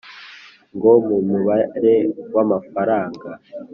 ngom 0.75 1.03
umubare 1.21 1.95
w 2.33 2.37
amafaranga 2.43 3.29